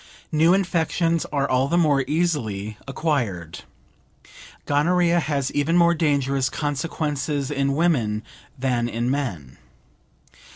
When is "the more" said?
1.67-2.03